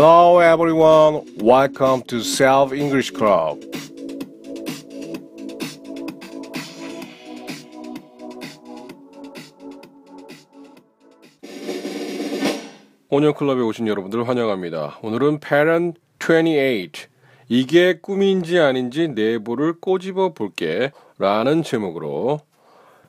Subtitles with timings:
[0.00, 1.26] Hello everyone.
[1.42, 3.68] Welcome to Self English Club.
[13.08, 15.00] 오년 클럽에 오신 여러분들 환영합니다.
[15.02, 17.08] 오늘은 Parent 28.
[17.48, 20.92] 이게 꿈인지 아닌지 내부를 꼬집어 볼게.
[21.18, 22.38] 라는 제목으로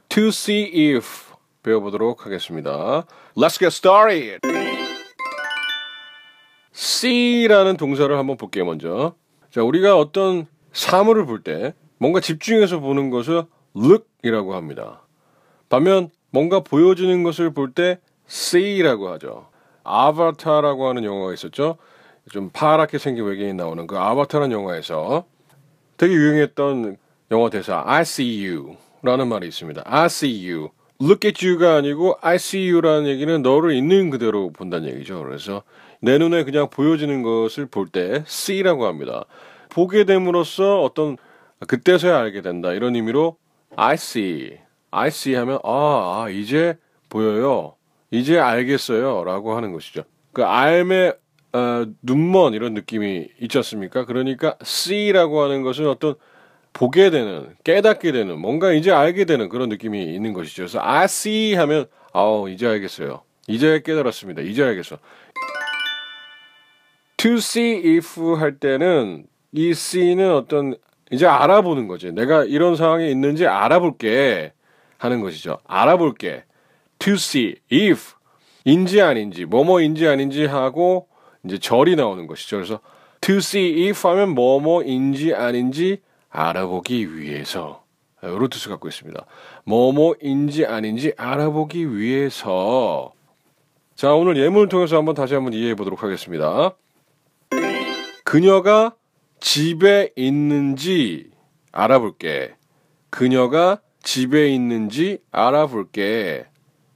[0.10, 3.06] To see if 배워보도록 하겠습니다.
[3.38, 4.69] Let's get started!
[7.04, 9.16] See라는 동사를 한번 볼게요, 먼저.
[9.52, 15.02] 자, 우리가 어떤 사물을 볼 때 뭔가 집중해서 보는 것을 look이라고 합니다.
[15.70, 19.48] 반면 뭔가 보여지는 것을 볼 때 see라고 하죠.
[19.84, 21.78] 아바타라고 하는 영화가 있었죠.
[22.32, 25.24] 좀 파랗게 생긴 외계인 나오는 그 아바타라는 영화에서
[25.98, 26.98] 되게 유행했던
[27.32, 29.84] 영어 대사 I see you 라는 말이 있습니다.
[29.86, 30.70] I see you.
[31.02, 35.24] Look at you가 아니고 I see you라는 얘기는 너를 있는 그대로 본다는 얘기죠.
[35.24, 35.64] 그래서
[36.02, 39.26] 내 눈에 그냥 보여지는 것을 볼 때 see라고 합니다.
[39.70, 41.18] 보게 됨으로써 어떤
[41.68, 43.38] 그때서야 알게 된다 이런 의미로
[43.76, 44.58] I see,
[44.92, 46.78] I see 하면 아, 아 이제
[47.10, 47.76] 보여요,
[48.12, 50.04] 이제 알겠어요라고 하는 것이죠.
[50.34, 51.14] 그 알매
[51.52, 54.06] 어, 눈먼 이런 느낌이 있지 않습니까?
[54.06, 56.16] 그러니까 see라고 하는 것은 어떤
[56.74, 60.62] 보게 되는, 깨닫게 되는, 뭔가 이제 알게 되는 그런 느낌이 있는 것이죠.
[60.64, 63.24] 그래서 I see 하면 아우 이제 알겠어요.
[63.48, 64.44] 이제 깨달았습니다.
[64.44, 64.98] 이제 알겠어.
[67.20, 70.76] To see if 할 때는 이 see는 어떤
[71.12, 72.14] 이제 알아보는 거지.
[72.14, 74.54] 내가 이런 상황에 있는지 알아볼게
[74.98, 75.58] 하는 것이죠.
[75.68, 76.46] 알아볼게.
[77.00, 78.14] To see if
[78.64, 81.08] 인지 아닌지 뭐뭐인지 아닌지 하고
[81.44, 82.56] 이제 절이 나오는 것이죠.
[82.56, 82.80] 그래서
[83.20, 87.84] to see if 하면 뭐뭐인지 아닌지 알아보기 위해서
[88.24, 89.26] 이런 뜻을 갖고 있습니다.
[89.66, 93.12] 뭐뭐인지 아닌지 알아보기 위해서
[93.96, 96.76] 자 오늘 예문을 통해서 한번 다시 한번 이해해 보도록 하겠습니다.
[98.30, 98.96] 그녀가
[99.40, 101.32] 집에 있는지
[101.72, 102.54] 알아볼게.
[103.10, 106.46] 그녀가 집에 있는지 알아볼게.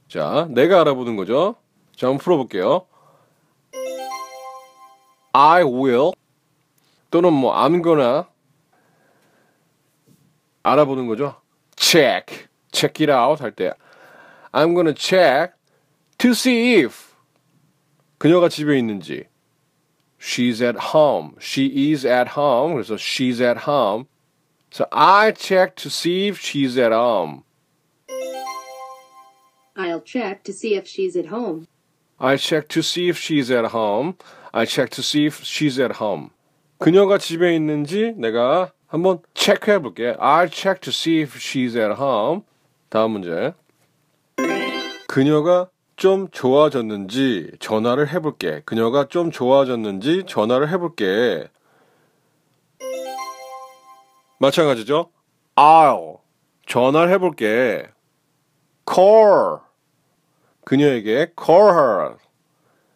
[0.06, 1.56] 자, 내가 알아보는 거죠.
[1.96, 2.86] 자, 한번 풀어볼게요.
[5.32, 6.12] I will
[7.10, 8.22] 또는 뭐 I'm gonna
[10.62, 11.34] 알아보는 거죠.
[11.74, 13.72] check, check it out 할 때
[14.52, 15.54] I'm gonna check
[16.18, 17.12] to see if
[18.18, 19.24] 그녀가 집에 있는지
[20.23, 24.07] she's at home, she is at home 그래서 she's at home
[24.71, 27.43] so I check to see if she's at home
[29.75, 31.65] I'll check to see if she's at home.
[32.19, 34.17] I check to see if she's at home
[34.53, 36.31] I check to see if she's at home
[36.79, 40.15] 그녀가 집에 있는지 내가 한번 체크해 볼게.
[40.19, 42.41] I'll check to see if she's at home.
[42.89, 43.53] 다음 문제.
[45.07, 48.62] 그녀가 좀 좋아졌는지 전화를 해볼게.
[48.64, 51.48] 그녀가 좀 좋아졌는지 전화를 해볼게.
[54.38, 55.10] 마찬가지죠.
[55.56, 56.20] I'll
[56.66, 57.88] 전화를 해볼게.
[58.92, 59.60] Call
[60.64, 62.16] 그녀에게 call her.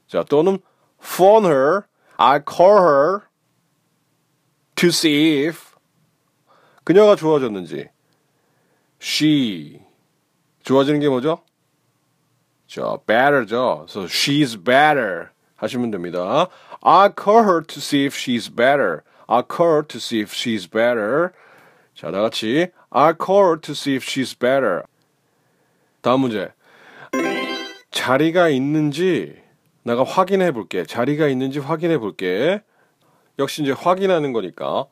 [0.07, 0.59] 자 또는
[1.01, 1.83] phone her.
[2.17, 3.21] I call her
[4.75, 5.77] to see if
[6.85, 7.89] 그녀가 좋아졌는지.
[9.01, 9.81] She
[10.65, 11.43] 좋아지는 게 뭐죠?
[12.69, 13.87] 저 better죠.
[13.89, 16.49] So she's better 하시면 됩니다.
[16.83, 19.03] I call her to see if she's better.
[19.27, 21.31] I call her to see if she's better.
[21.95, 24.83] 자, 다 같이 I call her to see if she's better.
[26.03, 26.53] 다음 문제.
[27.91, 29.43] 자리가 있는지
[29.83, 30.85] 내가 확인해 볼게.
[30.85, 32.63] 자리가 있는지 확인해 볼게.
[33.39, 34.87] 역시 이제 확인하는 거니까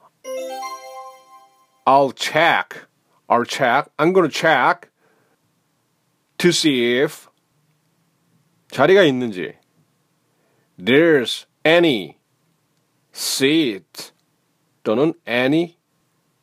[1.85, 2.87] I'll check.
[3.29, 3.91] I'll check.
[3.99, 4.89] I'm gonna check
[6.39, 7.29] to see if
[8.77, 9.55] 자리가 있는지
[10.79, 12.17] there's any
[13.15, 14.13] seat
[14.83, 15.77] 또는 any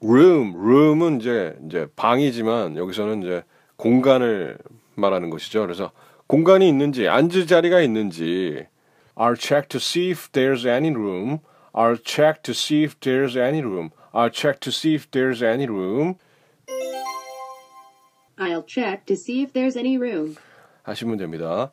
[0.02, 0.56] room.
[0.56, 3.44] room은 이제 이제 방이지만 여기서는 이제
[3.76, 4.58] 공간을
[4.96, 5.62] 말하는 것이죠.
[5.62, 5.92] 그래서
[6.26, 8.66] 공간이 있는지 앉을 자리가 있는지
[9.14, 11.38] I'll check to see if there's any room.
[11.72, 13.92] I'll check to see if there's any room.
[14.12, 16.16] I'll check to see if there's any room.
[18.40, 20.36] I'll check to see if there's any room.
[20.82, 21.72] 하시면 됩니다.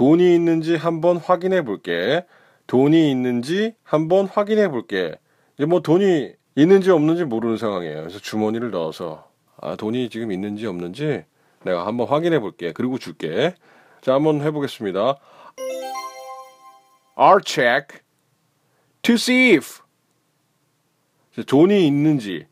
[0.00, 2.24] 돈이 있는지 한번 확인해 볼게.
[2.66, 5.14] 돈이 있는지 한번 확인해 볼게.
[5.58, 8.00] 이제 뭐 돈이 있는지 없는지 모르는 상황이에요.
[8.00, 9.28] 그래서 주머니를 넣어서
[9.60, 11.26] 아, 돈이 지금 있는지 없는지
[11.66, 12.72] 내가 한번 확인해 볼게.
[12.72, 13.54] 그리고 줄게.
[14.00, 15.18] 자, 한번 해 보겠습니다.
[17.16, 18.00] I'll check
[19.02, 19.82] to see if
[21.46, 22.46] 돈이 있는지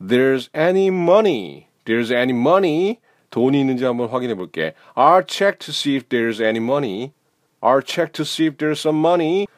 [0.00, 2.96] there's any money there's any money
[3.34, 4.74] 돈이 있는지 한번 확인해 볼게.
[4.94, 7.12] I'll check to see if there's any money.
[7.60, 9.48] I'll check to see if there's some money.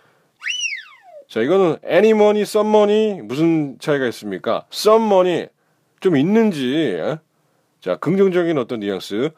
[1.28, 4.64] 자, 이거는 any money, some money 무슨 차이가 있습니까?
[4.72, 5.48] some money
[6.00, 6.94] 좀 있는지.
[6.96, 7.18] 예?
[7.82, 9.32] 자, 긍정적인 어떤 뉘앙스.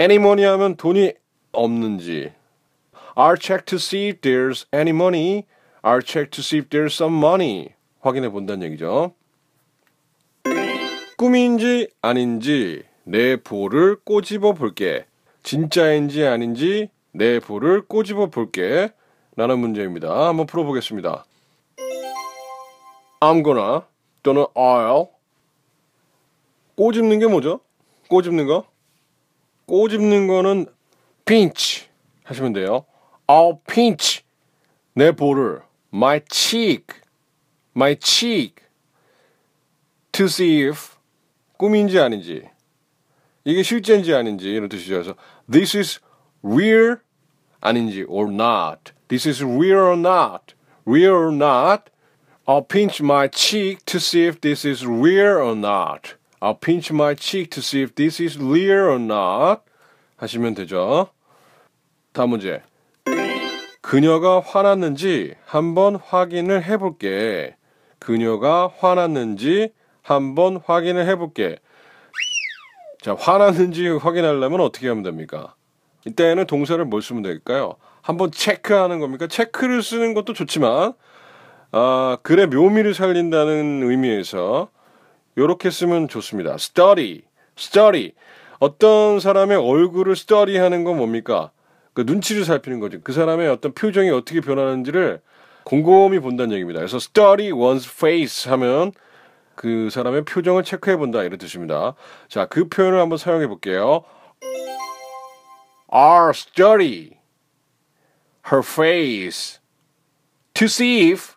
[0.00, 1.12] any money 하면 돈이
[1.52, 2.32] 없는지.
[3.14, 5.46] I'll check to see if there's any money.
[5.84, 7.74] I'll check to see if there's some money.
[8.00, 9.14] 확인해 본다는 얘기죠.
[11.16, 15.06] 꿈인지 아닌지 내 볼을 꼬집어 볼게.
[15.42, 18.92] 진짜인지 아닌지 내 볼을 꼬집어 볼게.
[19.36, 20.28] 라는 문제입니다.
[20.28, 21.24] 한번 풀어보겠습니다.
[23.20, 23.80] Gonna
[24.22, 25.08] 또는 I'll
[26.76, 27.60] 꼬집는 게 뭐죠?
[28.08, 28.66] 꼬집는 거?
[29.66, 30.66] 꼬집는 거는
[31.24, 31.88] pinch
[32.24, 32.84] 하시면 돼요.
[33.26, 34.22] I'll pinch
[34.94, 35.62] 내 볼을
[35.94, 36.86] my cheek
[37.74, 38.56] my cheek
[40.12, 40.96] to see if
[41.56, 42.51] 꿈인지 아닌지
[43.44, 44.94] 이게 실제인지 아닌지 이런 뜻이죠.
[44.94, 45.14] 그래서
[45.50, 46.00] this is
[46.44, 46.96] real
[47.60, 50.54] 아닌지 or not this is real or not
[50.86, 51.90] real or not
[52.46, 57.14] I'll pinch my cheek to see if this is real or not I'll pinch my
[57.14, 59.62] cheek to see if this is real or not
[60.16, 61.08] 하시면 되죠.
[62.12, 62.62] 다음 문제.
[63.80, 67.56] 그녀가 화났는지 한번 확인을 해볼게.
[67.98, 69.72] 그녀가 화났는지
[70.02, 71.58] 한번 확인을 해볼게.
[73.02, 75.56] 자, 화났는지 확인하려면 어떻게 하면 됩니까?
[76.06, 77.74] 이때는 동사를 뭘 쓰면 될까요?
[78.00, 79.26] 한번 체크하는 겁니까?
[79.26, 80.92] 체크를 쓰는 것도 좋지만,
[81.72, 84.68] 아, 글의 묘미를 살린다는 의미에서
[85.34, 86.54] 이렇게 쓰면 좋습니다.
[86.54, 87.22] study,
[87.58, 88.12] study.
[88.60, 91.50] 어떤 사람의 얼굴을 study 하는 건 뭡니까?
[91.94, 93.00] 그 눈치를 살피는 거죠.
[93.02, 95.20] 그 사람의 어떤 표정이 어떻게 변하는지를
[95.64, 96.78] 곰곰이 본다는 얘기입니다.
[96.78, 98.92] 그래서 study one's face 하면
[99.54, 101.94] 그 사람의 표정을 체크해 본다 이런 뜻입니다.
[102.28, 104.04] 자, 그 표현을 한번 사용해 볼게요.
[105.94, 107.18] Are study
[108.50, 109.60] her face
[110.54, 111.34] to see if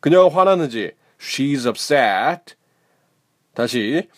[0.00, 2.54] 그녀가 화났는지 she's upset.
[3.54, 4.08] 다시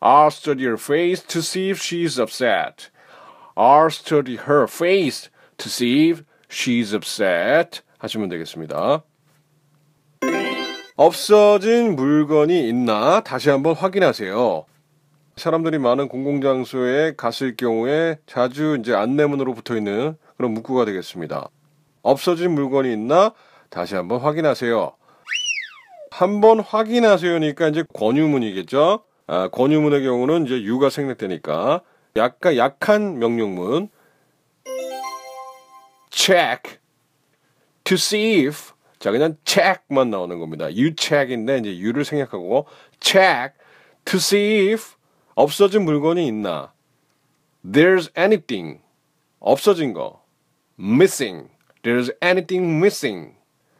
[0.00, 2.90] I'll study her face to see if she's upset.
[3.56, 5.28] I'll study her face
[5.58, 7.82] to see if she's upset.
[7.98, 9.02] 하시면 되겠습니다.
[11.00, 14.66] 없어진 물건이 있나 다시 한번 확인하세요.
[15.34, 21.48] 사람들이 많은 공공장소에 갔을 경우에 자주 이제 안내문으로 붙어 있는 그런 문구가 되겠습니다.
[22.02, 23.32] 없어진 물건이 있나
[23.70, 24.92] 다시 한번 확인하세요.
[26.10, 29.02] 한번 확인하세요니까 이제 권유문이겠죠.
[29.26, 31.80] 아, 권유문의 경우는 이제 유가 생략되니까
[32.16, 33.88] 약간 약한 명령문
[36.10, 36.78] check
[37.84, 40.66] to see if 자 그냥 check만 나오는 겁니다.
[40.66, 42.66] you check인데 이제 you를 생략하고
[43.00, 43.54] check
[44.04, 44.94] to see if
[45.34, 46.72] 없어진 물건이 있나
[47.64, 48.80] there's anything
[49.40, 50.22] 없어진 거
[50.78, 51.48] missing
[51.82, 53.34] there's anything missing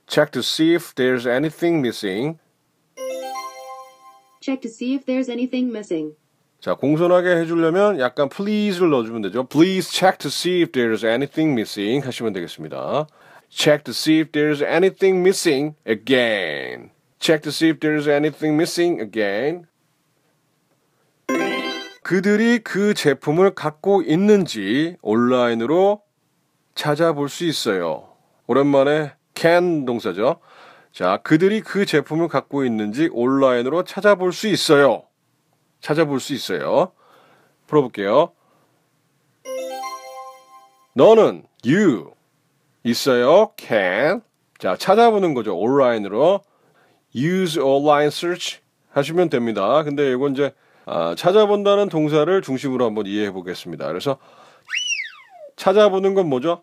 [0.08, 2.38] check to see if there's anything missing
[4.40, 6.16] Check to see if there's anything missing.
[6.60, 9.44] 자, 공손하게 해주려면 약간 please를 넣어주면 되죠.
[9.44, 13.06] Please check to see if there's anything missing 하시면 되겠습니다.
[13.50, 16.90] Check to see if there's anything missing again.
[17.18, 19.66] Check to see if there's anything missing again.
[22.02, 26.02] 그들이 그 제품을 갖고 있는지 온라인으로
[26.74, 28.08] 찾아볼 수 있어요.
[28.46, 30.40] 오랜만에 can 동사죠.
[30.92, 35.04] 자, 그들이 그 제품을 갖고 있는지 온라인으로 찾아볼 수 있어요.
[35.80, 36.92] 찾아볼 수 있어요.
[37.66, 38.32] 풀어볼게요.
[40.94, 42.12] 너는 you
[42.84, 43.52] 있어요.
[43.56, 44.22] can
[44.58, 45.56] 자 찾아보는 거죠.
[45.56, 46.40] 온라인으로
[47.14, 48.60] use online search
[48.90, 49.82] 하시면 됩니다.
[49.82, 50.54] 근데 이건 이제
[50.86, 53.86] 아, 찾아본다는 동사를 중심으로 한번 이해해 보겠습니다.
[53.86, 54.18] 그래서
[55.56, 56.62] 찾아보는 건 뭐죠?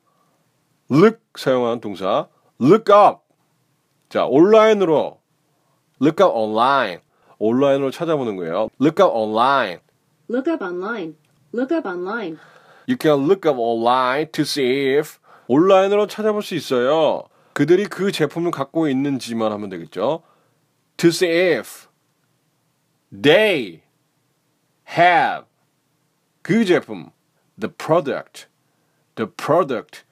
[0.91, 2.27] look 사용한 동사
[2.61, 3.19] look up
[4.09, 5.19] 자 온라인으로
[6.01, 6.99] look up online
[7.39, 8.69] 온라인으로 찾아보는 거예요.
[8.79, 9.79] look up online
[10.29, 11.15] Look up online.
[11.53, 12.37] Look up online.
[12.85, 17.24] You can look up online to see if 온라인으로 찾아볼 수 있어요.
[17.52, 20.22] 그들이 그 제품을 갖고 있는지만 하면 되겠죠.
[20.96, 21.88] To see if
[23.12, 23.82] they
[24.96, 25.46] have
[26.42, 27.10] 그 제품
[27.58, 28.46] the product
[29.16, 30.04] the product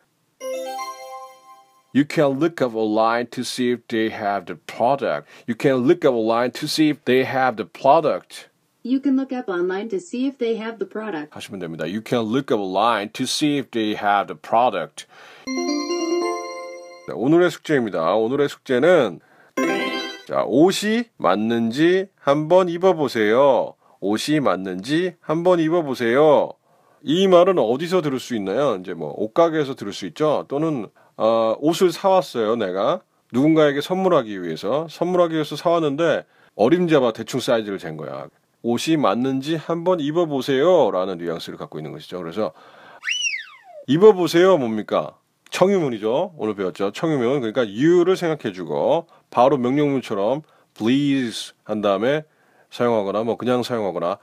[1.92, 5.28] You can look up online to see if they have the product.
[5.46, 8.48] You can look up online to see if they have the product.
[8.85, 11.33] You can look up online to see if they have the product.
[11.33, 11.85] 하시면 됩니다.
[11.85, 15.07] You can look up online to see if they have the product.
[17.07, 18.13] 네, 오늘의 숙제입니다.
[18.13, 19.21] 오늘의 숙제는
[20.27, 23.73] 자, 옷이 맞는지 한번 입어보세요.
[24.01, 26.51] 옷이 맞는지 한번 입어보세요.
[27.01, 28.75] 이 말은 어디서 들을 수 있나요?
[28.75, 30.45] 이제 뭐 옷가게에서 들을 수 있죠.
[30.47, 30.85] 또는
[31.17, 32.55] 어, 옷을 사왔어요.
[32.55, 33.01] 내가
[33.31, 38.27] 누군가에게 선물하기 위해서 선물하기 위해서 사왔는데 어림잡아 대충 사이즈를 잰 거야.
[38.65, 42.17] 옷이 맞는지 한번 입어보세요 라는 뉘앙스를 갖고 있는 것이죠.
[42.17, 42.51] 그래서
[43.85, 45.19] 입어보세요 뭡니까?
[45.51, 46.33] 청유문이죠.
[46.35, 46.91] 오늘 배웠죠.
[46.91, 50.41] 청유문 그러니까 you를 생각해주고 바로 명령문처럼
[50.73, 52.23] please 한 다음에
[52.71, 54.17] 사용하거나 뭐 그냥 사용하거나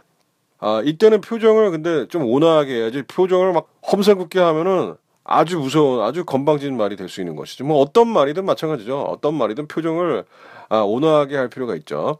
[0.58, 6.76] 아 이때는 표정을 근데 좀 온화하게 해야지 표정을 막 험상궂게 하면은 아주 무서운 아주 건방진
[6.76, 7.64] 말이 될 수 있는 것이죠.
[7.64, 9.02] 뭐 어떤 말이든 마찬가지죠.
[9.02, 10.25] 어떤 말이든 표정을
[10.68, 12.18] 아, 온화하게 할 필요가 있죠.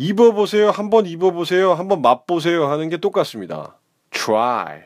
[0.00, 0.70] 입어보세요.
[0.70, 1.74] 한번 입어보세요.
[1.74, 2.70] 한번 맛보세요.
[2.70, 3.76] 하는 게 똑같습니다.
[4.10, 4.84] try,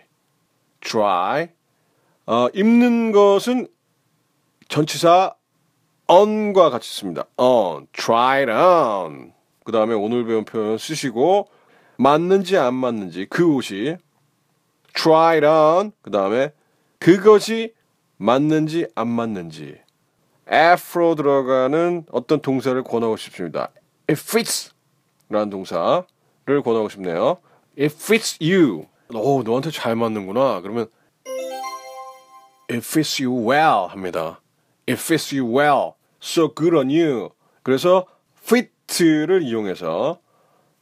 [0.80, 1.48] try.
[2.26, 3.68] 어, 입는 것은
[4.68, 5.34] 전치사
[6.08, 7.26] on과 같이 씁니다.
[7.36, 9.32] on, try it on.
[9.64, 11.46] 그 다음에 오늘 배운 표현 쓰시고
[11.96, 13.96] 맞는지 안 맞는지 그 옷이
[14.94, 15.92] try it on.
[16.02, 16.50] 그 다음에
[16.98, 17.72] 그것이
[18.16, 19.78] 맞는지 안 맞는지
[20.48, 23.70] F로 들어가는 어떤 동사를 권하고 싶습니다.
[24.10, 24.73] It fits
[25.34, 26.04] 라는 동사를
[26.64, 27.38] 권하고 싶네요.
[27.76, 28.86] It fits you.
[29.12, 30.60] 오, 너한테 잘 맞는구나.
[30.60, 30.86] 그러면
[32.70, 34.40] It fits you well 합니다.
[34.88, 35.94] It fits you well.
[36.22, 37.30] So good on you.
[37.64, 38.06] 그래서
[38.44, 40.20] fit를 이용해서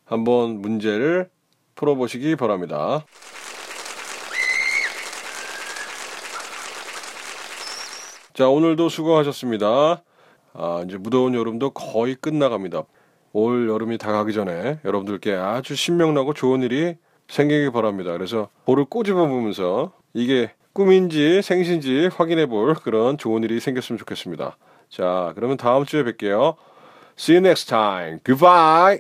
[0.05, 1.31] 한번 문제를
[1.75, 3.07] 풀어보시기 바랍니다.
[8.35, 10.03] 자, 오늘도 수고하셨습니다.
[10.55, 12.85] 아, 이제 무더운 여름도 거의 끝나갑니다.
[13.33, 16.97] 올 여름이 다 가기 전에 여러분들께 아주 신명나고 좋은 일이
[17.29, 18.13] 생기기 바랍니다.
[18.13, 24.57] 그래서 볼을 꼬집어 보면서 이게 꿈인지 생신지 확인해 볼 그런 좋은 일이 생겼으면 좋겠습니다.
[24.89, 26.57] 자, 그러면 다음 주에 뵐게요.
[27.19, 28.19] See you next time.
[28.25, 28.91] Goodbye.